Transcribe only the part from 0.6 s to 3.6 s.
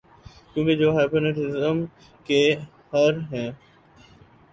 جو ہپناٹزم کے ہر ہیں